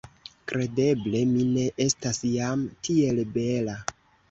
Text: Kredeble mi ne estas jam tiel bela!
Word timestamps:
Kredeble 0.51 1.21
mi 1.33 1.45
ne 1.51 1.67
estas 1.85 2.23
jam 2.31 2.65
tiel 2.89 3.23
bela! 3.39 3.79